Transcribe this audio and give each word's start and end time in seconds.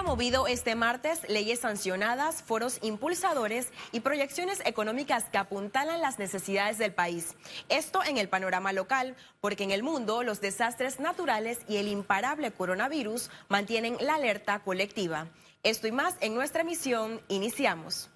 día 0.00 0.08
movido 0.08 0.46
este 0.46 0.74
martes, 0.74 1.20
leyes 1.28 1.60
sancionadas, 1.60 2.42
foros 2.42 2.78
impulsadores 2.80 3.68
y 3.92 4.00
proyecciones 4.00 4.62
económicas 4.64 5.24
que 5.24 5.36
apuntalan 5.36 6.00
las 6.00 6.18
necesidades 6.18 6.78
del 6.78 6.94
país. 6.94 7.34
Esto 7.68 8.02
en 8.02 8.16
el 8.16 8.30
panorama 8.30 8.72
local, 8.72 9.14
porque 9.42 9.64
en 9.64 9.72
el 9.72 9.82
mundo 9.82 10.22
los 10.22 10.40
desastres 10.40 11.00
naturales 11.00 11.58
y 11.68 11.76
el 11.76 11.88
imparable 11.88 12.50
coronavirus 12.50 13.30
mantienen 13.50 13.98
la 14.00 14.14
alerta 14.14 14.60
colectiva. 14.60 15.28
Esto 15.62 15.86
y 15.86 15.92
más 15.92 16.14
en 16.20 16.34
nuestra 16.34 16.62
emisión. 16.62 17.20
Iniciamos. 17.28 18.08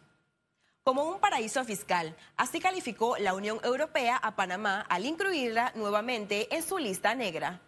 Como 0.85 1.05
un 1.05 1.21
paraíso 1.21 1.64
fiscal, 1.64 2.16
así 2.39 2.61
calificó 2.61 3.19
la 3.19 3.35
Unión 3.35 3.61
Europea 3.62 4.16
a 4.16 4.37
Panamá 4.37 4.87
al 4.89 5.05
incluirla 5.05 5.73
nuevamente 5.75 6.55
en 6.55 6.62
su 6.62 6.79
lista 6.79 7.14
negra. 7.14 7.61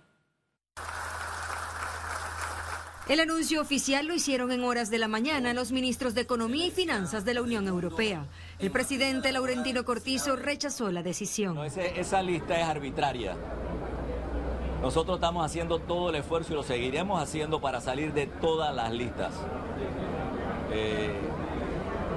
El 3.09 3.21
anuncio 3.21 3.61
oficial 3.61 4.09
lo 4.09 4.15
hicieron 4.15 4.51
en 4.51 4.65
horas 4.65 4.91
de 4.91 4.99
la 4.99 5.07
mañana 5.07 5.55
los 5.55 5.71
ministros 5.71 6.13
de 6.15 6.23
Economía 6.23 6.67
y 6.67 6.71
Finanzas 6.73 7.25
de 7.25 7.35
la 7.35 7.43
Unión 7.43 7.69
Europea. 7.69 8.27
El 8.59 8.73
presidente 8.73 9.31
Laurentino 9.31 9.85
Cortizo 9.85 10.35
rechazó 10.35 10.91
la 10.91 11.05
decisión. 11.05 11.57
esa 11.65 12.23
lista 12.23 12.59
es 12.59 12.67
arbitraria. 12.67 13.37
Nosotros 14.83 15.19
estamos 15.19 15.47
haciendo 15.47 15.79
todo 15.79 16.11
el 16.11 16.17
esfuerzo 16.17 16.53
y 16.53 16.57
lo 16.57 16.65
seguiremos 16.65 17.23
haciendo 17.23 17.61
para 17.61 17.81
salir 17.81 18.13
de 18.13 18.27
todas 18.27 18.75
las 18.75 18.93
listas. 18.93 19.33
Eh, 20.73 21.15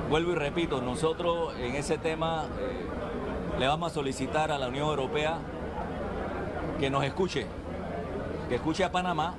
vuelvo 0.10 0.32
y 0.32 0.36
repito, 0.36 0.82
nosotros 0.82 1.54
en 1.60 1.76
ese 1.76 2.00
tema 2.00 2.48
eh, 2.60 3.60
le 3.60 3.68
vamos 3.68 3.92
a 3.92 3.94
solicitar 3.94 4.52
a 4.52 4.58
la 4.58 4.68
Unión 4.68 4.88
Europea 4.88 5.38
que 6.80 6.90
nos 6.90 7.04
escuche, 7.04 7.46
que 8.50 8.56
escuche 8.56 8.84
a 8.84 8.92
Panamá 8.92 9.36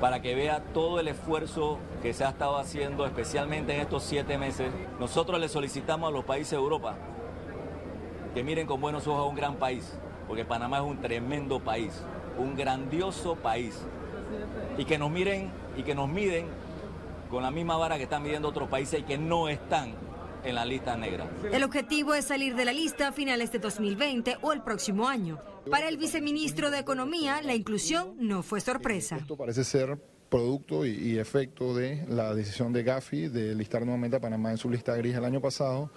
para 0.00 0.22
que 0.22 0.34
vea 0.34 0.60
todo 0.72 0.98
el 0.98 1.08
esfuerzo 1.08 1.78
que 2.02 2.14
se 2.14 2.24
ha 2.24 2.30
estado 2.30 2.56
haciendo, 2.56 3.04
especialmente 3.04 3.74
en 3.74 3.80
estos 3.80 4.02
siete 4.02 4.38
meses. 4.38 4.72
Nosotros 4.98 5.38
le 5.38 5.48
solicitamos 5.48 6.08
a 6.08 6.12
los 6.12 6.24
países 6.24 6.52
de 6.52 6.56
Europa 6.56 6.96
que 8.34 8.42
miren 8.42 8.66
con 8.66 8.80
buenos 8.80 9.06
ojos 9.06 9.20
a 9.20 9.24
un 9.24 9.34
gran 9.34 9.56
país, 9.56 9.92
porque 10.26 10.44
Panamá 10.44 10.78
es 10.78 10.84
un 10.84 11.00
tremendo 11.00 11.60
país, 11.60 12.02
un 12.38 12.56
grandioso 12.56 13.34
país, 13.34 13.84
y 14.78 14.84
que 14.84 14.98
nos 14.98 15.10
miren 15.10 15.50
y 15.76 15.82
que 15.82 15.94
nos 15.94 16.08
miden 16.08 16.46
con 17.30 17.42
la 17.42 17.50
misma 17.50 17.76
vara 17.76 17.96
que 17.96 18.04
están 18.04 18.22
midiendo 18.22 18.48
otros 18.48 18.68
países 18.68 19.00
y 19.00 19.02
que 19.02 19.18
no 19.18 19.48
están 19.48 19.92
en 20.44 20.54
la 20.54 20.64
lista 20.64 20.96
negra. 20.96 21.30
El 21.52 21.62
objetivo 21.64 22.14
es 22.14 22.26
salir 22.26 22.54
de 22.54 22.64
la 22.64 22.72
lista 22.72 23.08
a 23.08 23.12
finales 23.12 23.52
de 23.52 23.58
2020 23.58 24.38
o 24.42 24.52
el 24.52 24.62
próximo 24.62 25.08
año. 25.08 25.38
Para 25.70 25.88
el 25.88 25.96
viceministro 25.96 26.70
de 26.70 26.78
Economía, 26.78 27.42
la 27.42 27.54
inclusión 27.54 28.14
no 28.18 28.42
fue 28.42 28.60
sorpresa. 28.60 29.16
Esto 29.16 29.36
parece 29.36 29.64
ser 29.64 29.98
producto 30.28 30.86
y, 30.86 31.18
efecto 31.18 31.74
de 31.74 32.06
la 32.08 32.34
decisión 32.34 32.72
de 32.72 32.84
Gafi 32.84 33.28
de 33.28 33.54
listar 33.54 33.82
nuevamente 33.82 34.16
a 34.16 34.20
Panamá 34.20 34.52
en 34.52 34.58
su 34.58 34.70
lista 34.70 34.94
gris 34.94 35.16
el 35.16 35.24
año 35.24 35.40
pasado 35.40 35.90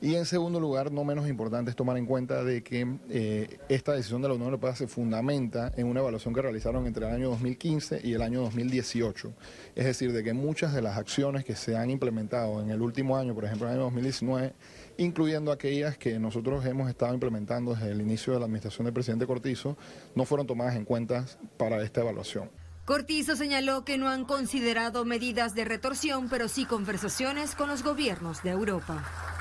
y 0.00 0.16
en 0.16 0.26
segundo 0.26 0.60
lugar, 0.60 0.92
no 0.92 1.04
menos 1.04 1.28
importante, 1.28 1.70
es 1.70 1.76
tomar 1.76 1.96
en 1.96 2.06
cuenta 2.06 2.44
de 2.44 2.62
que 2.62 2.98
eh, 3.08 3.58
esta 3.68 3.92
decisión 3.92 4.20
de 4.20 4.28
la 4.28 4.34
Unión 4.34 4.48
Europea 4.48 4.74
se 4.74 4.86
fundamenta 4.86 5.72
en 5.76 5.86
una 5.86 6.00
evaluación 6.00 6.34
que 6.34 6.42
realizaron 6.42 6.86
entre 6.86 7.06
el 7.06 7.14
año 7.14 7.30
2015 7.30 8.00
y 8.04 8.12
el 8.12 8.22
año 8.22 8.42
2018. 8.42 9.32
Es 9.74 9.84
decir, 9.84 10.12
de 10.12 10.22
que 10.22 10.34
muchas 10.34 10.74
de 10.74 10.82
las 10.82 10.98
acciones 10.98 11.44
que 11.44 11.56
se 11.56 11.76
han 11.76 11.90
implementado 11.90 12.60
en 12.60 12.70
el 12.70 12.82
último 12.82 13.16
año, 13.16 13.34
por 13.34 13.44
ejemplo 13.44 13.66
en 13.66 13.72
el 13.72 13.78
año 13.78 13.84
2019, 13.84 14.52
incluyendo 14.98 15.52
aquellas 15.52 15.96
que 15.96 16.18
nosotros 16.18 16.64
hemos 16.66 16.90
estado 16.90 17.14
implementando 17.14 17.74
desde 17.74 17.90
el 17.90 18.00
inicio 18.00 18.32
de 18.32 18.40
la 18.40 18.44
administración 18.44 18.84
del 18.84 18.94
presidente 18.94 19.26
Cortizo, 19.26 19.76
no 20.14 20.24
fueron 20.24 20.46
tomadas 20.46 20.76
en 20.76 20.84
cuenta 20.84 21.24
para 21.56 21.82
esta 21.82 22.02
evaluación. 22.02 22.50
Cortizo 22.84 23.34
señaló 23.34 23.84
que 23.86 23.96
no 23.96 24.08
han 24.08 24.26
considerado 24.26 25.06
medidas 25.06 25.54
de 25.54 25.64
retorsión, 25.64 26.28
pero 26.28 26.48
sí 26.48 26.66
conversaciones 26.66 27.54
con 27.54 27.70
los 27.70 27.82
gobiernos 27.82 28.42
de 28.42 28.50
Europa. 28.50 29.33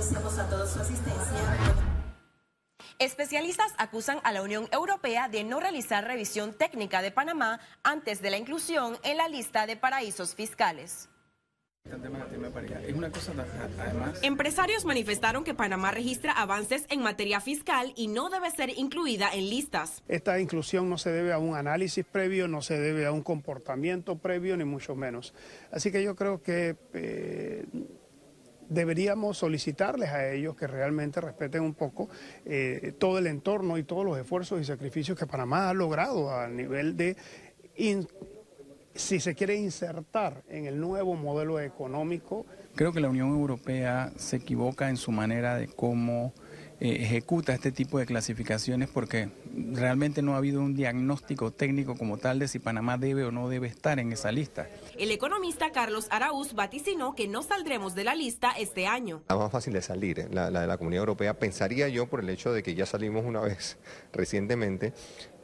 Agradecemos 0.00 0.38
a 0.38 0.48
todos 0.48 0.70
su 0.70 0.80
asistencia. 0.80 1.14
Especialistas 2.98 3.74
acusan 3.76 4.18
a 4.24 4.32
la 4.32 4.40
Unión 4.40 4.66
Europea 4.72 5.28
de 5.28 5.44
no 5.44 5.60
realizar 5.60 6.06
revisión 6.06 6.54
técnica 6.54 7.02
de 7.02 7.10
Panamá 7.10 7.60
antes 7.82 8.22
de 8.22 8.30
la 8.30 8.38
inclusión 8.38 8.96
en 9.04 9.18
la 9.18 9.28
lista 9.28 9.66
de 9.66 9.76
paraísos 9.76 10.34
fiscales. 10.34 11.10
Empresarios 14.22 14.86
manifestaron 14.86 15.44
que 15.44 15.52
Panamá 15.52 15.90
registra 15.90 16.32
avances 16.32 16.86
en 16.88 17.02
materia 17.02 17.40
fiscal 17.42 17.92
y 17.94 18.08
no 18.08 18.30
debe 18.30 18.50
ser 18.50 18.70
incluida 18.78 19.28
en 19.34 19.50
listas. 19.50 20.02
Esta 20.08 20.40
inclusión 20.40 20.88
no 20.88 20.96
se 20.96 21.10
debe 21.10 21.34
a 21.34 21.38
un 21.38 21.56
análisis 21.56 22.06
previo, 22.06 22.48
no 22.48 22.62
se 22.62 22.78
debe 22.78 23.04
a 23.04 23.12
un 23.12 23.22
comportamiento 23.22 24.16
previo, 24.16 24.56
ni 24.56 24.64
mucho 24.64 24.94
menos. 24.94 25.34
Así 25.70 25.92
que 25.92 26.02
yo 26.02 26.16
creo 26.16 26.42
que 26.42 26.76
eh, 26.94 27.66
deberíamos 28.70 29.36
solicitarles 29.36 30.08
a 30.10 30.30
ellos 30.32 30.56
que 30.56 30.66
realmente 30.66 31.20
respeten 31.20 31.62
un 31.62 31.74
poco 31.74 32.08
eh, 32.46 32.94
todo 32.98 33.18
el 33.18 33.26
entorno 33.26 33.76
y 33.76 33.82
todos 33.82 34.04
los 34.06 34.18
esfuerzos 34.18 34.60
y 34.60 34.64
sacrificios 34.64 35.18
que 35.18 35.26
Panamá 35.26 35.68
ha 35.68 35.74
logrado 35.74 36.30
a 36.34 36.48
nivel 36.48 36.96
de, 36.96 37.16
si 38.94 39.20
se 39.20 39.34
quiere 39.34 39.56
insertar 39.56 40.42
en 40.48 40.66
el 40.66 40.80
nuevo 40.80 41.16
modelo 41.16 41.60
económico. 41.60 42.46
Creo 42.76 42.92
que 42.92 43.00
la 43.00 43.08
Unión 43.08 43.30
Europea 43.30 44.12
se 44.16 44.36
equivoca 44.36 44.88
en 44.88 44.96
su 44.96 45.10
manera 45.10 45.56
de 45.56 45.66
cómo 45.66 46.32
eh, 46.80 47.02
ejecuta 47.02 47.52
este 47.52 47.72
tipo 47.72 47.98
de 47.98 48.06
clasificaciones 48.06 48.88
porque 48.88 49.28
realmente 49.54 50.22
no 50.22 50.34
ha 50.34 50.38
habido 50.38 50.62
un 50.62 50.74
diagnóstico 50.74 51.50
técnico 51.50 51.94
como 51.96 52.16
tal 52.16 52.38
de 52.38 52.48
si 52.48 52.58
Panamá 52.58 52.96
debe 52.96 53.24
o 53.24 53.30
no 53.30 53.50
debe 53.50 53.66
estar 53.66 53.98
en 53.98 54.12
esa 54.12 54.32
lista. 54.32 54.66
El 54.98 55.10
economista 55.10 55.72
Carlos 55.72 56.06
Araúz 56.10 56.54
vaticinó 56.54 57.14
que 57.14 57.28
no 57.28 57.42
saldremos 57.42 57.94
de 57.94 58.04
la 58.04 58.14
lista 58.14 58.52
este 58.52 58.86
año. 58.86 59.22
La 59.28 59.36
más 59.36 59.52
fácil 59.52 59.74
de 59.74 59.82
salir, 59.82 60.28
la, 60.32 60.50
de 60.50 60.66
la 60.66 60.78
Comunidad 60.78 61.00
Europea, 61.00 61.38
pensaría 61.38 61.88
yo 61.88 62.06
por 62.06 62.20
el 62.20 62.30
hecho 62.30 62.50
de 62.52 62.62
que 62.62 62.74
ya 62.74 62.86
salimos 62.86 63.26
una 63.26 63.40
vez 63.40 63.76
recientemente, 64.12 64.94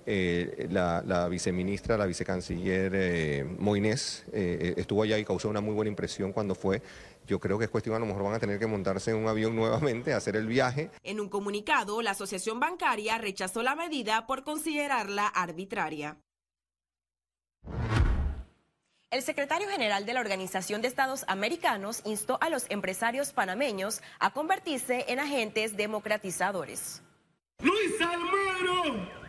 eh, 0.09 0.69
la, 0.71 1.28
viceministra, 1.28 1.97
la 1.97 2.06
vicecanciller 2.06 2.93
eh, 2.94 3.44
Moines 3.59 4.25
eh, 4.33 4.75
estuvo 4.77 5.03
allá 5.03 5.19
y 5.19 5.25
causó 5.25 5.49
una 5.49 5.61
muy 5.61 5.75
buena 5.75 5.89
impresión 5.89 6.33
cuando 6.33 6.55
fue. 6.55 6.81
Yo 7.27 7.41
creo 7.41 7.59
que 7.59 7.65
es 7.65 7.71
cuestión, 7.71 7.97
a 7.97 7.99
lo 7.99 8.06
mejor 8.06 8.22
van 8.22 8.34
a 8.34 8.39
tener 8.39 8.61
que 8.61 8.69
montarse 8.69 9.11
en 9.11 9.17
un 9.17 9.27
avión 9.27 9.56
nuevamente, 9.56 10.15
hacer 10.15 10.37
el 10.37 10.47
viaje. 10.47 10.91
En 11.03 11.19
un 11.19 11.28
comunicado, 11.28 12.00
la 12.03 12.12
Asociación 12.12 12.61
Bancaria 12.61 13.19
rechazó 13.19 13.65
la 13.65 13.75
medida 13.75 14.27
por 14.28 14.44
considerarla 14.44 15.27
arbitraria. 15.27 16.19
El 19.11 19.23
secretario 19.23 19.69
general 19.69 20.06
de 20.06 20.15
la 20.15 20.21
Organización 20.21 20.83
de 20.83 20.88
Estados 20.88 21.25
Americanos 21.27 22.03
instó 22.05 22.38
a 22.41 22.50
los 22.50 22.67
empresarios 22.71 23.33
panameños 23.33 24.03
a 24.21 24.31
convertirse 24.31 25.05
en 25.09 25.19
agentes 25.19 25.77
democratizadores. 25.77 27.03
Luis 27.61 28.00
Almagro 28.00 29.25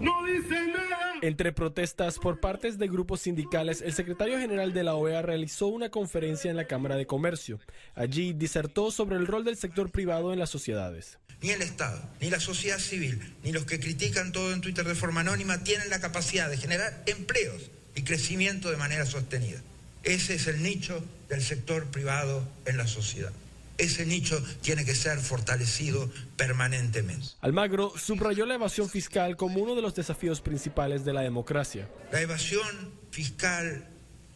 no 0.00 0.24
dice 0.24 0.66
nada. 0.66 1.14
Entre 1.22 1.52
protestas 1.52 2.18
por 2.18 2.40
partes 2.40 2.78
de 2.78 2.86
grupos 2.88 3.22
sindicales, 3.22 3.82
el 3.82 3.92
secretario 3.92 4.38
general 4.38 4.72
de 4.72 4.84
la 4.84 4.94
OEA 4.94 5.22
realizó 5.22 5.66
una 5.66 5.90
conferencia 5.90 6.50
en 6.50 6.56
la 6.56 6.66
Cámara 6.66 6.96
de 6.96 7.06
Comercio. 7.06 7.58
Allí 7.94 8.32
disertó 8.32 8.90
sobre 8.90 9.16
el 9.16 9.26
rol 9.26 9.44
del 9.44 9.56
sector 9.56 9.90
privado 9.90 10.32
en 10.32 10.38
las 10.38 10.50
sociedades. 10.50 11.18
Ni 11.40 11.50
el 11.50 11.62
Estado, 11.62 12.00
ni 12.20 12.30
la 12.30 12.40
sociedad 12.40 12.78
civil, 12.78 13.34
ni 13.42 13.52
los 13.52 13.64
que 13.64 13.80
critican 13.80 14.32
todo 14.32 14.52
en 14.52 14.60
Twitter 14.60 14.86
de 14.86 14.94
forma 14.94 15.20
anónima 15.20 15.62
tienen 15.64 15.90
la 15.90 16.00
capacidad 16.00 16.48
de 16.48 16.56
generar 16.56 17.02
empleos 17.06 17.70
y 17.94 18.02
crecimiento 18.02 18.70
de 18.70 18.76
manera 18.76 19.06
sostenida. 19.06 19.60
Ese 20.04 20.34
es 20.34 20.46
el 20.46 20.62
nicho 20.62 21.04
del 21.28 21.42
sector 21.42 21.86
privado 21.86 22.46
en 22.64 22.76
la 22.76 22.86
sociedad 22.86 23.32
ese 23.78 24.04
nicho 24.04 24.42
tiene 24.60 24.84
que 24.84 24.94
ser 24.94 25.18
fortalecido 25.20 26.10
permanentemente. 26.36 27.28
Almagro 27.40 27.92
subrayó 27.96 28.44
la 28.44 28.54
evasión 28.54 28.90
fiscal 28.90 29.36
como 29.36 29.60
uno 29.60 29.74
de 29.74 29.82
los 29.82 29.94
desafíos 29.94 30.40
principales 30.40 31.04
de 31.04 31.12
la 31.12 31.22
democracia. 31.22 31.88
La 32.12 32.20
evasión 32.20 32.92
fiscal 33.10 33.88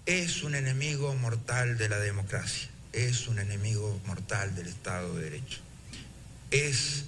es 0.07 0.43
un 0.45 0.55
enemigo 0.55 1.15
mortal 1.17 1.77
de 1.77 1.89
la 1.89 1.99
democracia, 1.99 2.69
es 2.93 3.29
un 3.29 3.39
enemigo 3.39 4.01
mortal 4.07 4.55
del 4.55 4.69
Estado 4.69 5.15
de 5.17 5.25
Derecho. 5.25 5.59
Es 6.51 7.05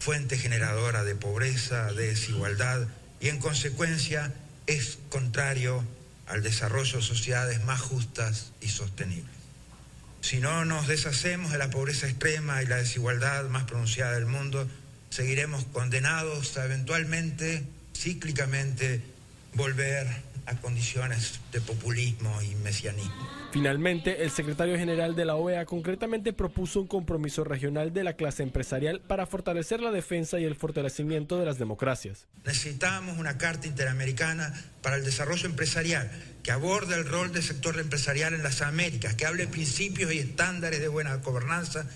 fuente 0.00 0.38
generadora 0.38 1.04
de 1.04 1.14
pobreza, 1.14 1.92
de 1.92 2.08
desigualdad 2.08 2.86
y 3.20 3.28
en 3.28 3.38
consecuencia 3.38 4.32
es 4.66 4.98
contrario 5.08 5.84
al 6.26 6.42
desarrollo 6.42 6.98
de 6.98 7.02
sociedades 7.02 7.64
más 7.64 7.80
justas 7.80 8.52
y 8.60 8.68
sostenibles. 8.68 9.36
Si 10.26 10.40
no 10.40 10.64
nos 10.64 10.88
deshacemos 10.88 11.52
de 11.52 11.58
la 11.58 11.70
pobreza 11.70 12.08
extrema 12.08 12.60
y 12.60 12.66
la 12.66 12.78
desigualdad 12.78 13.44
más 13.44 13.62
pronunciada 13.62 14.14
del 14.14 14.26
mundo, 14.26 14.68
seguiremos 15.08 15.66
condenados 15.66 16.56
a 16.56 16.64
eventualmente, 16.64 17.62
cíclicamente, 17.94 19.02
volver 19.56 20.06
a 20.46 20.54
condiciones 20.56 21.40
de 21.50 21.60
populismo 21.60 22.40
y 22.42 22.54
mesianismo. 22.56 23.28
Finalmente, 23.52 24.22
el 24.22 24.30
secretario 24.30 24.76
general 24.76 25.16
de 25.16 25.24
la 25.24 25.34
OEA 25.34 25.64
concretamente 25.64 26.32
propuso 26.32 26.80
un 26.80 26.86
compromiso 26.86 27.42
regional 27.42 27.92
de 27.92 28.04
la 28.04 28.12
clase 28.12 28.42
empresarial 28.42 29.00
para 29.00 29.26
fortalecer 29.26 29.80
la 29.80 29.90
defensa 29.90 30.38
y 30.38 30.44
el 30.44 30.54
fortalecimiento 30.54 31.38
de 31.38 31.46
las 31.46 31.58
democracias. 31.58 32.26
Necesitamos 32.44 33.18
una 33.18 33.38
Carta 33.38 33.66
Interamericana 33.66 34.52
para 34.82 34.96
el 34.96 35.04
Desarrollo 35.04 35.46
Empresarial 35.46 36.10
que 36.42 36.52
aborde 36.52 36.94
el 36.94 37.08
rol 37.08 37.32
del 37.32 37.42
sector 37.42 37.76
empresarial 37.80 38.32
en 38.32 38.44
las 38.44 38.62
Américas, 38.62 39.14
que 39.14 39.26
hable 39.26 39.48
principios 39.48 40.12
y 40.12 40.18
estándares 40.18 40.78
de 40.78 40.86
buena 40.86 41.16
gobernanza 41.16 41.86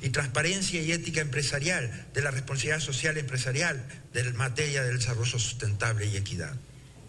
y 0.00 0.08
transparencia 0.08 0.80
y 0.80 0.92
ética 0.92 1.20
empresarial, 1.20 2.06
de 2.14 2.22
la 2.22 2.30
responsabilidad 2.30 2.80
social 2.80 3.18
empresarial, 3.18 3.84
de 4.14 4.32
materia 4.32 4.82
del 4.82 4.96
desarrollo 4.96 5.38
sustentable 5.38 6.06
y 6.06 6.16
equidad. 6.16 6.54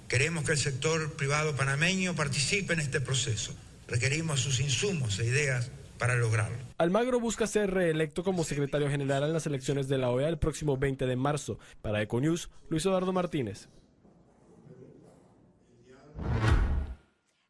Queremos 0.09 0.43
que 0.43 0.53
el 0.53 0.57
sector 0.57 1.13
privado 1.13 1.55
panameño 1.55 2.15
participe 2.15 2.73
en 2.73 2.79
este 2.79 2.99
proceso. 2.99 3.53
Requerimos 3.87 4.39
sus 4.39 4.59
insumos 4.59 5.19
e 5.19 5.25
ideas 5.25 5.69
para 5.99 6.15
lograrlo. 6.15 6.57
Almagro 6.79 7.19
busca 7.19 7.45
ser 7.45 7.69
reelecto 7.71 8.23
como 8.23 8.43
secretario 8.43 8.89
general 8.89 9.23
en 9.23 9.33
las 9.33 9.45
elecciones 9.45 9.87
de 9.87 9.99
la 9.99 10.09
OEA 10.09 10.29
el 10.29 10.39
próximo 10.39 10.77
20 10.77 11.05
de 11.05 11.15
marzo. 11.15 11.59
Para 11.83 12.01
Econews, 12.01 12.49
Luis 12.69 12.83
Eduardo 12.87 13.13
Martínez. 13.13 13.69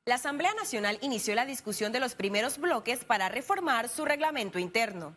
La 0.05 0.15
Asamblea 0.15 0.53
Nacional 0.55 0.97
inició 1.01 1.35
la 1.35 1.45
discusión 1.45 1.93
de 1.93 2.01
los 2.01 2.15
primeros 2.15 2.57
bloques 2.57 3.05
para 3.05 3.29
reformar 3.29 3.87
su 3.87 4.03
reglamento 4.03 4.59
interno. 4.59 5.15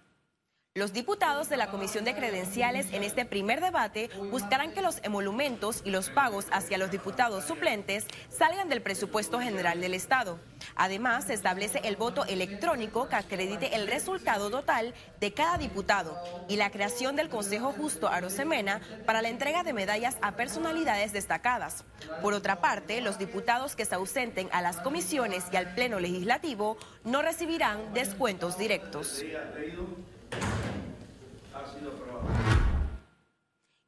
Los 0.75 0.95
diputados 0.95 1.51
de 1.51 1.59
la 1.59 1.71
Comisión 1.71 2.07
de 2.07 2.15
Credenciales 2.15 2.95
en 2.95 3.03
este 3.03 3.27
primer 3.27 3.61
debate 3.61 4.09
buscarán 4.31 4.73
que 4.73 4.81
los 4.81 5.01
emolumentos 5.03 5.83
y 5.85 5.91
los 5.91 6.09
pagos 6.09 6.47
hacia 6.51 6.79
los 6.79 6.91
diputados 6.91 7.45
suplentes 7.45 8.07
salgan 8.31 8.71
del 8.71 8.81
presupuesto 8.81 9.39
general 9.39 9.83
del 9.83 9.93
Estado. 9.93 10.41
Además, 10.75 11.27
se 11.27 11.35
establece 11.35 11.83
el 11.85 11.97
voto 11.97 12.25
electrónico 12.25 13.07
que 13.07 13.17
acredite 13.17 13.77
el 13.77 13.87
resultado 13.87 14.49
total 14.49 14.95
de 15.21 15.35
cada 15.35 15.59
diputado 15.59 16.19
y 16.49 16.57
la 16.57 16.71
creación 16.71 17.17
del 17.17 17.29
Consejo 17.29 17.73
Justo 17.73 18.09
Arosemena 18.09 18.81
para 19.05 19.21
la 19.21 19.29
entrega 19.29 19.65
de 19.65 19.75
medallas 19.75 20.17
a 20.23 20.37
personalidades 20.37 21.13
destacadas. 21.13 21.85
Por 22.23 22.33
otra 22.33 22.63
parte, 22.63 23.03
los 23.03 23.19
diputados 23.19 23.77
que 23.77 23.85
se 23.85 23.97
ausenten 23.97 24.49
a 24.53 24.63
las 24.63 24.79
comisiones 24.79 25.45
y 25.53 25.57
al 25.57 25.75
Pleno 25.75 26.01
Legislativo 26.01 26.79
no 27.05 27.21
recibirán 27.21 27.93
descuentos 27.93 28.57
directos. 28.57 29.23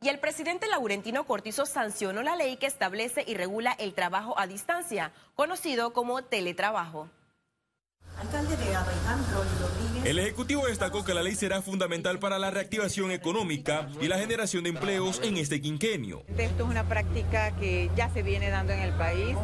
Y 0.05 0.11
el 0.11 0.19
presidente 0.19 0.69
Laurentino 0.69 1.25
Cortizo 1.25 1.64
sancionó 1.64 2.23
la 2.23 2.37
ley 2.37 2.58
que 2.58 2.67
establece 2.67 3.25
y 3.26 3.35
regula 3.35 3.73
el 3.73 3.94
trabajo 3.94 4.38
a 4.38 4.46
distancia, 4.46 5.12
conocido 5.35 5.94
como 5.94 6.23
teletrabajo. 6.23 7.08
El 10.05 10.19
Ejecutivo 10.19 10.67
destacó 10.67 11.06
que 11.06 11.14
la 11.14 11.23
ley 11.23 11.35
será 11.35 11.62
fundamental 11.62 12.19
para 12.19 12.38
la 12.38 12.50
reactivación 12.50 13.12
económica 13.12 13.88
y 13.99 14.08
la 14.08 14.19
generación 14.19 14.64
de 14.64 14.70
empleos 14.70 15.23
en 15.25 15.38
este 15.38 15.62
quinquenio. 15.62 16.23
Esto 16.37 16.64
es 16.64 16.69
una 16.69 16.87
práctica 16.87 17.56
que 17.56 17.90
ya 17.97 18.11
se 18.11 18.23
viene 18.23 18.50
dando 18.50 18.75
en 18.75 18.81
el 18.81 18.93
país 18.93 19.37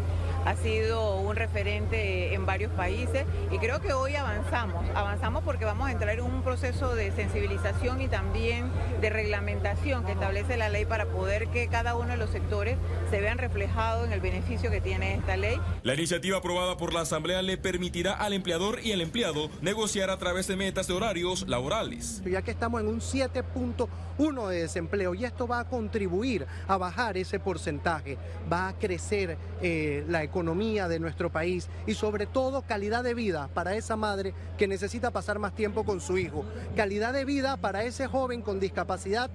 ha 0.45 0.57
sido 0.57 1.17
un 1.17 1.37
referente 1.37 2.35
en 2.35 2.47
varios 2.47 2.73
países 2.73 3.25
y 3.51 3.59
creo 3.59 3.81
que 3.81 3.93
hoy 3.93 4.17
avanzamos, 4.17 4.85
avanzamos 4.95 5.45
porque 5.45 5.65
vamos 5.65 5.89
a 5.89 5.93
entrar 5.93 6.19
en 6.19 6.25
un 6.25 6.43
proceso 6.43 6.95
de 6.95 7.13
sensibilización 7.13 8.01
y 8.01 8.09
también 8.09 8.71
de 9.01 9.11
reglamentación 9.11 10.05
que 10.05 10.13
establece 10.13 10.57
la 10.57 10.69
ley 10.69 10.85
para 10.85 11.07
poder 11.07 11.49
que 11.49 11.69
cada 11.69 11.95
uno 11.95 12.09
de 12.09 12.17
los 12.17 12.31
sectores 12.31 12.77
se 13.11 13.21
vean 13.21 13.39
reflejados 13.39 14.07
en 14.07 14.13
el 14.13 14.21
beneficio 14.21 14.71
que 14.71 14.81
tiene 14.81 15.15
esta 15.15 15.37
ley. 15.37 15.61
La 15.83 15.95
iniciativa 15.95 16.39
aprobada 16.39 16.77
por 16.77 16.93
la 16.93 17.03
Asamblea 17.03 17.43
le 17.43 17.59
permitirá 17.59 18.15
al 18.15 18.33
empleador 18.33 18.81
y 18.83 18.93
al 18.93 19.01
empleado 19.01 19.51
negociar 19.61 20.11
a 20.11 20.19
través 20.19 20.47
de 20.47 20.57
metas 20.57 20.87
de 20.87 20.95
horarios 20.95 21.47
laborales. 21.49 22.23
Ya 22.25 22.43
que 22.43 22.51
estamos 22.51 22.81
en 22.81 22.89
un 22.89 23.01
7.1 23.01 24.49
de 24.49 24.63
desempleo 24.63 25.15
y 25.15 25.25
esto 25.25 25.47
va 25.47 25.61
a 25.61 25.69
contribuir 25.69 26.47
a 26.67 26.77
bajar 26.77 27.17
ese 27.17 27.39
porcentaje, 27.39 28.19
va 28.51 28.69
a 28.69 28.79
crecer 28.79 29.37
eh, 29.63 30.05
la 30.09 30.23
economía 30.23 30.30
de 30.31 30.99
nuestro 31.01 31.31
país 31.31 31.69
y 31.87 31.95
sobre 31.95 32.27
todo 32.27 32.63
calidad 32.63 33.03
de 33.03 33.15
vida 33.15 33.49
para 33.53 33.75
esa 33.75 33.97
madre 33.97 34.33
que 34.57 34.69
necesita 34.69 35.11
pasar 35.11 35.39
más 35.39 35.55
tiempo 35.55 35.85
con 35.85 36.01
su 36.01 36.19
hijo, 36.19 36.45
calidad 36.77 37.13
de 37.13 37.25
vida 37.25 37.57
para 37.57 37.85
ese 37.85 38.07
joven 38.07 38.41
con 38.43 38.61
discapacidad 38.61 39.31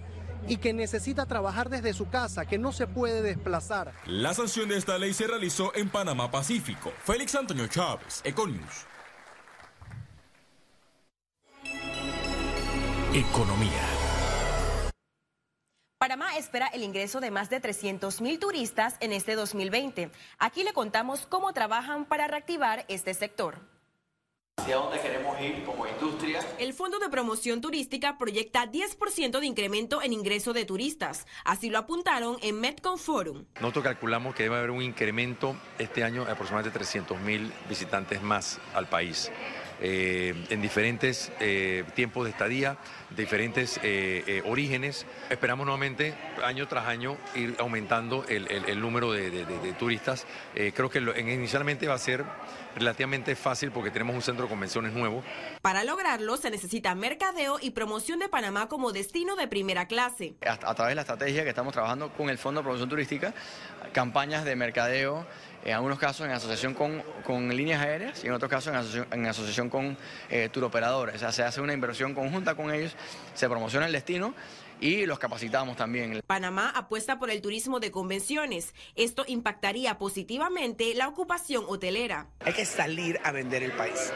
y 0.48 0.58
que 0.58 0.74
necesita 0.74 1.26
trabajar 1.26 1.70
desde 1.70 1.94
su 1.94 2.10
casa, 2.10 2.46
que 2.46 2.58
no 2.58 2.72
se 2.72 2.88
puede 2.88 3.22
desplazar. 3.22 3.94
La 4.06 4.34
sanción 4.34 4.70
de 4.70 4.78
esta 4.78 4.98
ley 4.98 5.14
se 5.14 5.28
realizó 5.28 5.76
en 5.76 5.90
Panamá 5.90 6.32
Pacífico. 6.32 6.92
Félix 7.04 7.36
Antonio 7.36 7.68
Chávez, 7.68 8.22
Econius. 8.24 8.86
Economía. 13.14 13.95
Panamá 16.06 16.38
espera 16.38 16.68
el 16.68 16.84
ingreso 16.84 17.20
de 17.20 17.32
más 17.32 17.50
de 17.50 17.60
300 17.60 18.22
mil 18.22 18.38
turistas 18.38 18.96
en 19.00 19.12
este 19.12 19.34
2020. 19.34 20.12
Aquí 20.38 20.64
le 20.64 20.72
contamos 20.72 21.26
cómo 21.26 21.52
trabajan 21.52 22.06
para 22.06 22.28
reactivar 22.28 22.86
este 22.90 23.16
sector. 23.16 23.58
¿Hacia 24.58 24.76
dónde 24.76 25.02
queremos 25.02 25.42
ir 25.42 25.64
como 25.64 25.88
industria? 25.88 26.42
El 26.60 26.76
Fondo 26.76 27.00
de 27.00 27.10
Promoción 27.10 27.60
Turística 27.60 28.20
proyecta 28.20 28.72
10% 28.72 29.40
de 29.40 29.48
incremento 29.48 30.00
en 30.04 30.14
ingreso 30.14 30.54
de 30.54 30.64
turistas. 30.66 31.26
Así 31.44 31.72
lo 31.72 31.80
apuntaron 31.80 32.38
en 32.44 32.62
Metcon 32.62 33.00
Forum. 33.00 33.46
Nosotros 33.60 33.86
calculamos 33.86 34.36
que 34.36 34.44
debe 34.44 34.58
haber 34.58 34.70
un 34.70 34.84
incremento 34.84 35.56
este 35.80 36.04
año 36.04 36.24
de 36.24 36.34
aproximadamente 36.34 36.78
300 36.78 37.20
mil 37.22 37.52
visitantes 37.68 38.22
más 38.22 38.60
al 38.76 38.88
país. 38.88 39.32
Eh, 39.82 40.34
en 40.50 40.62
diferentes 40.62 41.32
eh, 41.40 41.84
tiempos 41.96 42.24
de 42.24 42.32
estadía, 42.32 42.78
diferentes 43.16 43.80
eh, 43.84 44.42
orígenes. 44.46 45.06
Esperamos 45.30 45.66
nuevamente, 45.66 46.14
año 46.44 46.68
tras 46.68 46.88
año, 46.88 47.18
ir 47.36 47.56
aumentando 47.60 48.26
el, 48.28 48.80
número 48.80 49.12
de, 49.12 49.76
turistas. 49.78 50.26
creo 50.54 50.90
que 50.90 51.00
inicialmente 51.00 51.88
va 51.88 51.96
a 51.96 52.00
ser 52.00 52.24
relativamente 52.76 53.36
fácil 53.36 53.72
porque 53.72 53.90
tenemos 53.90 54.16
un 54.16 54.22
centro 54.22 54.46
de 54.46 54.50
convenciones 54.50 54.94
nuevo. 54.94 55.24
Para 55.62 55.84
lograrlo 55.84 56.38
se 56.38 56.50
necesita 56.50 56.94
mercadeo 56.96 57.58
y 57.62 57.72
promoción 57.72 58.20
de 58.20 58.30
Panamá 58.30 58.68
como 58.68 58.92
destino 58.92 59.36
de 59.36 59.48
primera 59.48 59.88
clase. 59.88 60.36
A, 60.46 60.54
a 60.54 60.76
través 60.76 60.92
de 60.92 60.96
la 60.96 61.02
estrategia 61.02 61.44
que 61.44 61.50
estamos 61.50 61.74
trabajando 61.74 62.12
con 62.14 62.30
el 62.30 62.38
Fondo 62.38 62.62
de 62.62 62.64
Promoción 62.64 62.90
Turística, 62.90 63.34
campañas 63.94 64.46
de 64.46 64.56
mercadeo, 64.56 65.26
en 65.66 65.74
algunos 65.74 65.98
casos 65.98 66.28
en 66.28 66.32
asociación 66.32 66.76
con, 66.76 67.50
líneas 67.50 67.82
aéreas 67.82 68.24
y 68.24 68.28
en 68.28 68.34
otros 68.34 68.50
casos 68.50 68.72
en 69.12 69.26
asociación, 69.26 69.70
con 69.70 69.98
eh, 70.30 70.48
turoperadores. 70.52 71.16
O 71.16 71.20
sea, 71.20 71.32
se 71.32 71.44
hace 71.44 71.60
una 71.60 71.74
inversión 71.74 72.14
conjunta 72.14 72.56
con 72.56 72.72
ellos, 72.72 72.96
se 73.34 73.50
promociona 73.50 73.88
el 73.88 73.92
destino 73.92 74.36
y 74.80 75.08
los 75.08 75.18
capacitamos 75.18 75.76
también. 75.76 76.22
Panamá 76.28 76.70
apuesta 76.70 77.18
por 77.18 77.32
el 77.32 77.42
turismo 77.42 77.80
de 77.80 77.90
convenciones. 77.90 78.76
Esto 78.96 79.26
impactaría 79.28 79.98
positivamente 79.98 80.94
la 80.94 81.08
ocupación 81.08 81.66
hotelera. 81.68 82.28
Hay 82.42 82.54
que 82.54 82.66
salir 82.66 83.20
a 83.24 83.32
vender 83.32 83.64
el 83.64 83.72
país. 83.72 84.14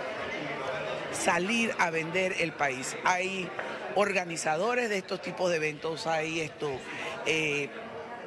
Salir 1.12 1.74
a 1.80 1.90
vender 1.90 2.36
el 2.40 2.54
país. 2.54 2.96
Hay 3.04 3.50
organizadores 3.96 4.90
de 4.90 5.00
estos 5.00 5.20
tipos 5.22 5.50
de 5.50 5.56
eventos, 5.56 6.06
hay 6.06 6.42
esto. 6.42 6.70
Eh, 7.26 7.70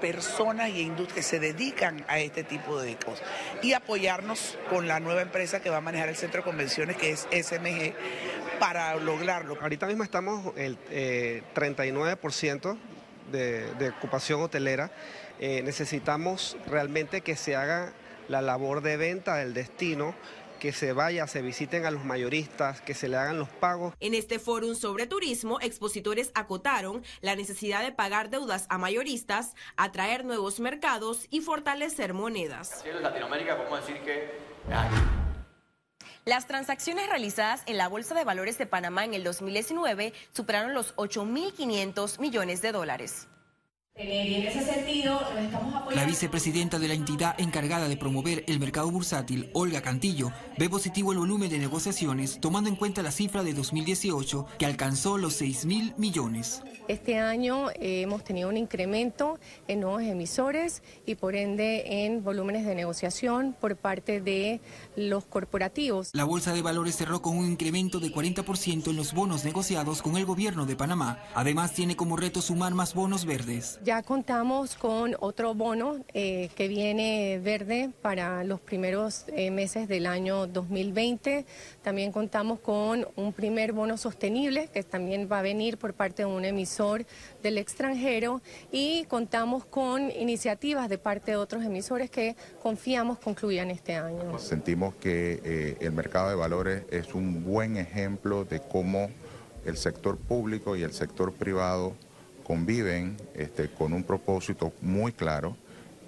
personas 0.02 0.68
y 0.70 0.80
industrias 0.80 1.14
que 1.14 1.22
se 1.22 1.38
dedican 1.38 2.04
a 2.08 2.18
este 2.18 2.42
tipo 2.42 2.82
de 2.82 2.96
cosas 2.96 3.22
y 3.62 3.72
apoyarnos 3.72 4.58
con 4.68 4.88
la 4.88 4.98
nueva 4.98 5.22
empresa 5.22 5.62
que 5.62 5.70
va 5.70 5.76
a 5.76 5.80
manejar 5.80 6.08
el 6.08 6.16
centro 6.16 6.40
de 6.40 6.44
convenciones 6.44 6.96
que 6.96 7.10
es 7.10 7.28
SMG 7.30 7.94
para 8.58 8.96
lograrlo. 8.96 9.56
Ahorita 9.60 9.86
mismo 9.86 10.02
estamos 10.02 10.52
el 10.56 10.76
39% 11.54 12.76
eh, 13.32 13.72
de, 13.78 13.88
ocupación 13.90 14.42
hotelera. 14.42 14.90
Eh, 15.38 15.62
necesitamos 15.62 16.56
realmente 16.66 17.20
que 17.20 17.36
se 17.36 17.54
haga 17.54 17.92
la 18.28 18.42
labor 18.42 18.82
de 18.82 18.96
venta 18.96 19.36
del 19.36 19.54
destino 19.54 20.16
que 20.62 20.72
se 20.72 20.92
vaya, 20.92 21.26
se 21.26 21.42
visiten 21.42 21.86
a 21.86 21.90
los 21.90 22.04
mayoristas, 22.04 22.80
que 22.80 22.94
se 22.94 23.08
le 23.08 23.16
hagan 23.16 23.36
los 23.36 23.48
pagos. 23.48 23.94
En 23.98 24.14
este 24.14 24.38
fórum 24.38 24.76
sobre 24.76 25.08
turismo, 25.08 25.58
expositores 25.60 26.30
acotaron 26.36 27.02
la 27.20 27.34
necesidad 27.34 27.82
de 27.82 27.90
pagar 27.90 28.30
deudas 28.30 28.66
a 28.68 28.78
mayoristas, 28.78 29.56
atraer 29.76 30.24
nuevos 30.24 30.60
mercados 30.60 31.26
y 31.30 31.40
fortalecer 31.40 32.14
monedas. 32.14 32.84
En 32.86 33.02
Latinoamérica 33.02 33.56
podemos 33.56 33.84
decir 33.84 34.00
que... 34.02 34.30
Las 36.24 36.46
transacciones 36.46 37.08
realizadas 37.08 37.64
en 37.66 37.76
la 37.76 37.88
Bolsa 37.88 38.14
de 38.14 38.22
Valores 38.22 38.56
de 38.56 38.66
Panamá 38.66 39.04
en 39.04 39.14
el 39.14 39.24
2019 39.24 40.12
superaron 40.32 40.74
los 40.74 40.94
8.500 40.94 42.20
millones 42.20 42.62
de 42.62 42.70
dólares. 42.70 43.26
En 44.02 44.46
ese 44.46 44.64
sentido, 44.64 45.20
estamos 45.38 45.74
apoyando. 45.74 45.94
La 45.94 46.04
vicepresidenta 46.04 46.78
de 46.78 46.88
la 46.88 46.94
entidad 46.94 47.34
encargada 47.38 47.88
de 47.88 47.96
promover 47.96 48.44
el 48.46 48.58
mercado 48.58 48.90
bursátil, 48.90 49.50
Olga 49.52 49.82
Cantillo, 49.82 50.32
ve 50.58 50.68
positivo 50.68 51.12
el 51.12 51.18
volumen 51.18 51.50
de 51.50 51.58
negociaciones, 51.58 52.38
tomando 52.40 52.70
en 52.70 52.76
cuenta 52.76 53.02
la 53.02 53.10
cifra 53.10 53.42
de 53.42 53.52
2018 53.52 54.46
que 54.58 54.66
alcanzó 54.66 55.18
los 55.18 55.34
6 55.34 55.66
mil 55.66 55.94
millones. 55.98 56.62
Este 56.88 57.18
año 57.18 57.70
eh, 57.70 58.02
hemos 58.02 58.24
tenido 58.24 58.48
un 58.48 58.56
incremento 58.56 59.38
en 59.68 59.80
nuevos 59.80 60.02
emisores 60.02 60.82
y 61.06 61.14
por 61.14 61.36
ende 61.36 62.04
en 62.04 62.24
volúmenes 62.24 62.66
de 62.66 62.74
negociación 62.74 63.54
por 63.58 63.76
parte 63.76 64.20
de 64.20 64.60
los 64.96 65.24
corporativos. 65.24 66.10
La 66.12 66.24
Bolsa 66.24 66.52
de 66.52 66.62
Valores 66.62 66.96
cerró 66.96 67.22
con 67.22 67.38
un 67.38 67.46
incremento 67.46 68.00
de 68.00 68.12
40% 68.12 68.90
en 68.90 68.96
los 68.96 69.14
bonos 69.14 69.44
negociados 69.44 70.02
con 70.02 70.16
el 70.16 70.26
gobierno 70.26 70.66
de 70.66 70.76
Panamá. 70.76 71.22
Además 71.34 71.72
tiene 71.72 71.94
como 71.94 72.16
reto 72.16 72.42
sumar 72.42 72.74
más 72.74 72.94
bonos 72.94 73.24
verdes. 73.24 73.78
Ya 73.84 74.00
contamos 74.04 74.76
con 74.76 75.16
otro 75.18 75.54
bono 75.54 76.04
eh, 76.14 76.50
que 76.54 76.68
viene 76.68 77.40
verde 77.42 77.90
para 78.00 78.44
los 78.44 78.60
primeros 78.60 79.24
eh, 79.26 79.50
meses 79.50 79.88
del 79.88 80.06
año 80.06 80.46
2020. 80.46 81.44
También 81.82 82.12
contamos 82.12 82.60
con 82.60 83.08
un 83.16 83.32
primer 83.32 83.72
bono 83.72 83.96
sostenible 83.96 84.68
que 84.72 84.84
también 84.84 85.28
va 85.30 85.40
a 85.40 85.42
venir 85.42 85.78
por 85.78 85.94
parte 85.94 86.22
de 86.22 86.26
un 86.26 86.44
emisor 86.44 87.04
del 87.42 87.58
extranjero 87.58 88.40
y 88.70 89.04
contamos 89.06 89.64
con 89.64 90.12
iniciativas 90.12 90.88
de 90.88 90.98
parte 90.98 91.32
de 91.32 91.38
otros 91.38 91.64
emisores 91.64 92.08
que 92.08 92.36
confiamos 92.62 93.18
concluyan 93.18 93.68
este 93.72 93.96
año. 93.96 94.38
Sentimos 94.38 94.94
que 94.94 95.40
eh, 95.42 95.76
el 95.80 95.90
mercado 95.90 96.28
de 96.28 96.36
valores 96.36 96.84
es 96.92 97.14
un 97.14 97.42
buen 97.42 97.76
ejemplo 97.76 98.44
de 98.44 98.60
cómo 98.60 99.10
el 99.64 99.76
sector 99.76 100.18
público 100.18 100.76
y 100.76 100.84
el 100.84 100.92
sector 100.92 101.32
privado 101.32 101.94
conviven 102.44 103.16
este, 103.34 103.68
con 103.68 103.92
un 103.92 104.04
propósito 104.04 104.72
muy 104.80 105.12
claro, 105.12 105.56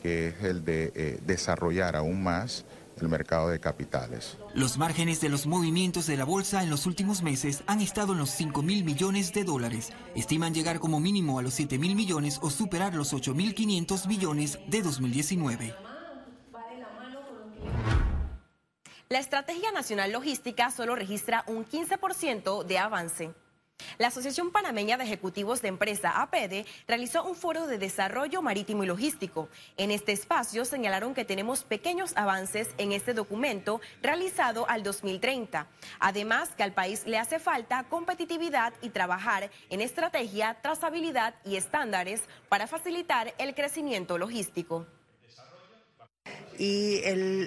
que 0.02 0.28
es 0.28 0.44
el 0.44 0.64
de 0.64 0.92
eh, 0.94 1.20
desarrollar 1.24 1.96
aún 1.96 2.22
más 2.22 2.64
el 3.00 3.08
mercado 3.08 3.48
de 3.48 3.58
capitales. 3.58 4.38
Los 4.54 4.78
márgenes 4.78 5.20
de 5.20 5.28
los 5.28 5.46
movimientos 5.46 6.06
de 6.06 6.16
la 6.16 6.24
bolsa 6.24 6.62
en 6.62 6.70
los 6.70 6.86
últimos 6.86 7.22
meses 7.22 7.64
han 7.66 7.80
estado 7.80 8.12
en 8.12 8.18
los 8.18 8.30
5 8.30 8.62
mil 8.62 8.84
millones 8.84 9.32
de 9.32 9.44
dólares. 9.44 9.92
Estiman 10.14 10.54
llegar 10.54 10.78
como 10.78 11.00
mínimo 11.00 11.38
a 11.38 11.42
los 11.42 11.54
7 11.54 11.78
mil 11.78 11.96
millones 11.96 12.38
o 12.42 12.50
superar 12.50 12.94
los 12.94 13.12
8 13.12 13.34
mil 13.34 13.54
500 13.54 14.06
millones 14.06 14.58
de 14.68 14.82
2019. 14.82 15.74
La 19.08 19.18
Estrategia 19.18 19.70
Nacional 19.70 20.12
Logística 20.12 20.70
solo 20.70 20.96
registra 20.96 21.44
un 21.46 21.66
15% 21.66 22.64
de 22.64 22.78
avance. 22.78 23.34
La 23.98 24.08
Asociación 24.08 24.50
Panameña 24.50 24.96
de 24.96 25.04
Ejecutivos 25.04 25.62
de 25.62 25.68
Empresa, 25.68 26.22
APD, 26.22 26.66
realizó 26.88 27.24
un 27.24 27.36
foro 27.36 27.66
de 27.66 27.78
desarrollo 27.78 28.42
marítimo 28.42 28.82
y 28.82 28.86
logístico. 28.86 29.48
En 29.76 29.90
este 29.90 30.12
espacio 30.12 30.64
señalaron 30.64 31.14
que 31.14 31.24
tenemos 31.24 31.62
pequeños 31.62 32.12
avances 32.16 32.70
en 32.78 32.92
este 32.92 33.14
documento 33.14 33.80
realizado 34.02 34.68
al 34.68 34.82
2030. 34.82 35.68
Además, 36.00 36.50
que 36.56 36.64
al 36.64 36.72
país 36.72 37.06
le 37.06 37.18
hace 37.18 37.38
falta 37.38 37.84
competitividad 37.84 38.74
y 38.82 38.90
trabajar 38.90 39.50
en 39.70 39.80
estrategia, 39.80 40.58
trazabilidad 40.60 41.34
y 41.44 41.56
estándares 41.56 42.22
para 42.48 42.66
facilitar 42.66 43.32
el 43.38 43.54
crecimiento 43.54 44.18
logístico 44.18 44.86
y 46.58 47.00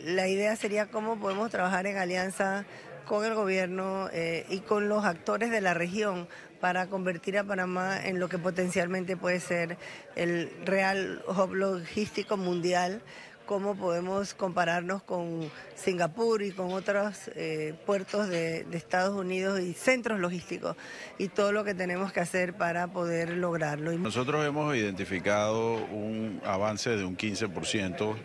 la 0.06 0.28
idea 0.28 0.56
sería 0.56 0.88
cómo 0.88 1.18
podemos 1.18 1.50
trabajar 1.50 1.88
en 1.88 1.98
alianza 1.98 2.66
con 3.08 3.26
el 3.26 3.34
gobierno 3.34 4.10
eh, 4.12 4.46
y 4.50 4.60
con 4.60 4.90
los 4.90 5.06
actores 5.06 5.50
de 5.50 5.62
la 5.62 5.74
región 5.74 6.28
para 6.60 6.88
convertir 6.88 7.38
a 7.38 7.44
Panamá 7.44 8.00
en 8.06 8.20
lo 8.20 8.30
que 8.30 8.38
potencialmente 8.38 9.16
puede 9.16 9.40
ser 9.40 9.78
el 10.16 10.52
real 10.66 11.24
hub 11.28 11.54
logístico 11.54 12.36
mundial, 12.36 13.02
cómo 13.46 13.76
podemos 13.76 14.34
compararnos 14.34 15.04
con 15.04 15.50
Singapur 15.76 16.42
y 16.42 16.52
con 16.52 16.74
otros 16.74 17.30
eh, 17.36 17.76
puertos 17.86 18.28
de, 18.28 18.66
de, 18.66 18.78
Estados 18.78 19.16
Unidos 19.16 19.62
y 19.62 19.74
centros 19.74 20.20
logísticos 20.20 20.76
y 21.18 21.30
todo 21.30 21.54
lo 21.54 21.64
que 21.64 21.74
tenemos 21.74 22.12
que 22.12 22.20
hacer 22.20 22.56
para 22.56 22.88
poder 22.88 23.30
lograrlo. 23.38 23.94
Nosotros 23.94 24.46
hemos 24.46 24.76
identificado 24.76 25.76
un 25.86 26.42
avance 26.46 26.90
de 26.90 27.06
un 27.06 27.16
15% 27.16 28.16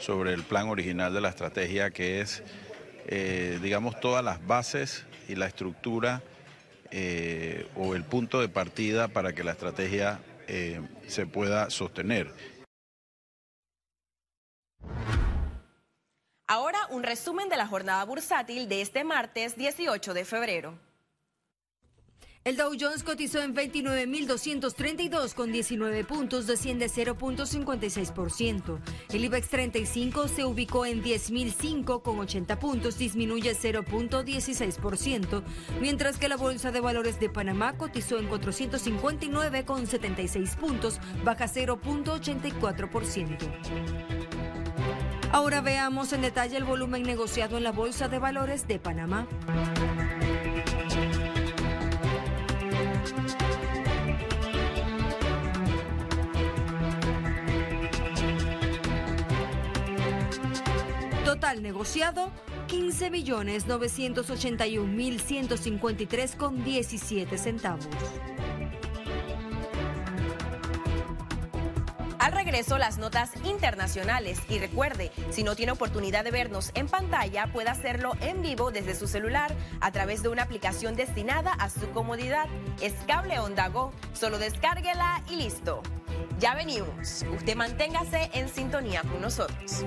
sobre 0.00 0.32
el 0.34 0.42
plan 0.42 0.68
original 0.68 1.14
de 1.14 1.20
la 1.20 1.28
estrategia 1.28 1.90
que 1.90 2.20
es 2.20 2.42
eh, 3.06 3.58
digamos, 3.62 3.98
todas 4.00 4.24
las 4.24 4.44
bases 4.46 5.04
y 5.28 5.34
la 5.34 5.46
estructura 5.46 6.22
eh, 6.90 7.66
o 7.76 7.94
el 7.94 8.04
punto 8.04 8.40
de 8.40 8.48
partida 8.48 9.08
para 9.08 9.32
que 9.32 9.44
la 9.44 9.52
estrategia 9.52 10.20
eh, 10.46 10.80
se 11.06 11.26
pueda 11.26 11.70
sostener. 11.70 12.32
Ahora 16.46 16.78
un 16.90 17.02
resumen 17.02 17.48
de 17.48 17.56
la 17.56 17.66
jornada 17.66 18.04
bursátil 18.04 18.68
de 18.68 18.82
este 18.82 19.04
martes 19.04 19.56
18 19.56 20.12
de 20.12 20.24
febrero. 20.26 20.91
El 22.44 22.56
Dow 22.56 22.72
Jones 22.78 23.04
cotizó 23.04 23.40
en 23.40 23.54
29.232 23.54 25.32
con 25.34 25.52
19 25.52 26.02
puntos, 26.02 26.48
desciende 26.48 26.86
0.56%. 26.86 28.80
El 29.10 29.24
IBEX 29.24 29.48
35 29.48 30.26
se 30.26 30.44
ubicó 30.44 30.84
en 30.84 31.04
10.005 31.04 32.02
con 32.02 32.18
80 32.18 32.58
puntos, 32.58 32.98
disminuye 32.98 33.52
0.16%, 33.54 35.44
mientras 35.80 36.18
que 36.18 36.28
la 36.28 36.36
Bolsa 36.36 36.72
de 36.72 36.80
Valores 36.80 37.20
de 37.20 37.30
Panamá 37.30 37.78
cotizó 37.78 38.18
en 38.18 38.26
459 38.26 39.64
con 39.64 39.86
76 39.86 40.56
puntos, 40.56 40.98
baja 41.22 41.44
0.84%. 41.44 43.38
Ahora 45.30 45.60
veamos 45.60 46.12
en 46.12 46.22
detalle 46.22 46.56
el 46.56 46.64
volumen 46.64 47.04
negociado 47.04 47.56
en 47.56 47.62
la 47.62 47.70
Bolsa 47.70 48.08
de 48.08 48.18
Valores 48.18 48.66
de 48.66 48.80
Panamá. 48.80 49.28
Total 61.42 61.60
negociado 61.60 62.30
15 62.68 63.10
millones 63.10 63.66
981 63.66 64.86
mil 64.86 65.20
153 65.20 66.36
con 66.36 66.62
17 66.62 67.36
centavos. 67.36 67.88
Al 72.20 72.30
regreso, 72.30 72.78
las 72.78 72.98
notas 72.98 73.32
internacionales. 73.42 74.38
Y 74.48 74.60
recuerde, 74.60 75.10
si 75.30 75.42
no 75.42 75.56
tiene 75.56 75.72
oportunidad 75.72 76.22
de 76.22 76.30
vernos 76.30 76.70
en 76.74 76.86
pantalla, 76.86 77.48
puede 77.48 77.70
hacerlo 77.70 78.12
en 78.20 78.40
vivo 78.40 78.70
desde 78.70 78.94
su 78.94 79.08
celular 79.08 79.52
a 79.80 79.90
través 79.90 80.22
de 80.22 80.28
una 80.28 80.44
aplicación 80.44 80.94
destinada 80.94 81.54
a 81.54 81.70
su 81.70 81.90
comodidad. 81.90 82.46
Es 82.80 82.94
Cable 83.08 83.40
Onda 83.40 83.66
Go. 83.68 83.92
Solo 84.12 84.38
descárguela 84.38 85.24
y 85.28 85.34
listo. 85.34 85.82
Ya 86.38 86.54
venimos. 86.54 87.24
Usted 87.34 87.56
manténgase 87.56 88.30
en 88.32 88.48
sintonía 88.48 89.02
con 89.02 89.20
nosotros. 89.20 89.84